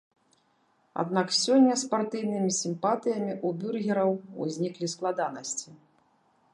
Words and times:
Аднак 1.03 1.27
сёння 1.43 1.73
з 1.81 1.91
партыйнымі 1.91 2.51
сімпатыямі 2.61 3.31
ў 3.45 3.49
бюргераў 3.61 4.09
узніклі 4.47 4.85
складанасці. 4.97 5.69